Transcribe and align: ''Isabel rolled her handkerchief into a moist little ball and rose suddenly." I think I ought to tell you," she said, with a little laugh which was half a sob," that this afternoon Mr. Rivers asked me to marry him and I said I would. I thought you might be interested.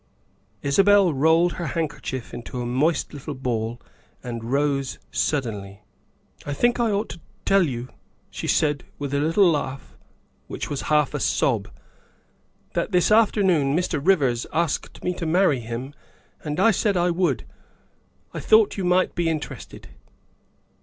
''Isabel 0.63 1.13
rolled 1.13 1.53
her 1.53 1.67
handkerchief 1.67 2.33
into 2.33 2.59
a 2.59 2.65
moist 2.65 3.13
little 3.13 3.35
ball 3.35 3.79
and 4.23 4.43
rose 4.45 4.97
suddenly." 5.11 5.83
I 6.47 6.53
think 6.53 6.79
I 6.79 6.89
ought 6.91 7.09
to 7.09 7.19
tell 7.45 7.61
you," 7.61 7.87
she 8.31 8.47
said, 8.47 8.83
with 8.97 9.13
a 9.13 9.19
little 9.19 9.47
laugh 9.51 9.95
which 10.47 10.71
was 10.71 10.81
half 10.89 11.13
a 11.13 11.19
sob," 11.19 11.69
that 12.73 12.91
this 12.91 13.11
afternoon 13.11 13.77
Mr. 13.77 14.03
Rivers 14.03 14.47
asked 14.51 15.03
me 15.03 15.13
to 15.13 15.27
marry 15.27 15.59
him 15.59 15.93
and 16.43 16.59
I 16.59 16.71
said 16.71 16.97
I 16.97 17.11
would. 17.11 17.45
I 18.33 18.39
thought 18.39 18.77
you 18.77 18.83
might 18.83 19.13
be 19.13 19.29
interested. 19.29 19.89